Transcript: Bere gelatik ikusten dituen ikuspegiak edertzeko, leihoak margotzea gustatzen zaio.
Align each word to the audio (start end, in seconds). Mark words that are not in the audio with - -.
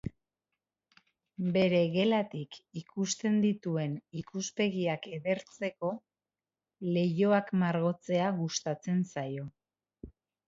Bere 1.57 1.81
gelatik 1.95 2.57
ikusten 2.81 3.37
dituen 3.43 3.93
ikuspegiak 4.21 5.05
edertzeko, 5.19 5.91
leihoak 6.97 7.53
margotzea 7.65 8.31
gustatzen 8.41 9.05
zaio. 9.15 9.47